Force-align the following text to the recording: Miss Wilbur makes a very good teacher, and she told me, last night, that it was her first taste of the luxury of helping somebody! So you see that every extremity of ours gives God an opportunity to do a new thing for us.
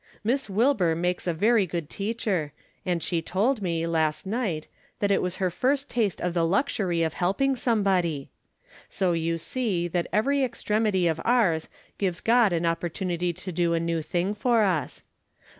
Miss 0.23 0.49
Wilbur 0.49 0.95
makes 0.95 1.27
a 1.27 1.31
very 1.33 1.67
good 1.67 1.87
teacher, 1.87 2.53
and 2.87 3.03
she 3.03 3.21
told 3.21 3.61
me, 3.61 3.85
last 3.85 4.25
night, 4.25 4.67
that 4.99 5.11
it 5.11 5.21
was 5.21 5.35
her 5.35 5.51
first 5.51 5.91
taste 5.91 6.19
of 6.19 6.33
the 6.33 6.43
luxury 6.43 7.03
of 7.03 7.13
helping 7.13 7.55
somebody! 7.55 8.31
So 8.89 9.11
you 9.13 9.37
see 9.37 9.87
that 9.89 10.07
every 10.11 10.43
extremity 10.43 11.05
of 11.05 11.21
ours 11.23 11.69
gives 11.99 12.19
God 12.19 12.51
an 12.51 12.65
opportunity 12.65 13.31
to 13.31 13.51
do 13.51 13.75
a 13.75 13.79
new 13.79 14.01
thing 14.01 14.33
for 14.33 14.63
us. 14.63 15.03